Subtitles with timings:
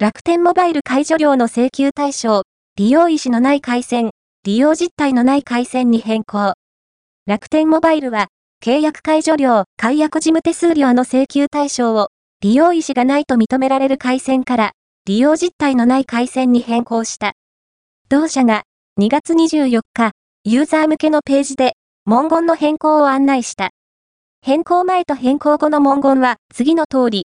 [0.00, 2.42] 楽天モバイル解除料の請求対象、
[2.76, 4.10] 利用意思のない回線、
[4.44, 6.54] 利用実態のない回線に変更。
[7.26, 8.28] 楽天モバイルは、
[8.64, 14.70] 契約解除料、解約事務手数料の請求対象を、利用意思がないと認められる回線から、
[15.04, 17.32] 利用実態のない回線に変更した。
[18.08, 18.62] 同社が、
[19.00, 20.12] 2月24日、
[20.44, 21.72] ユーザー向けのページで、
[22.04, 23.70] 文言の変更を案内した。
[24.42, 27.16] 変更前と変更後の文言は次の通り、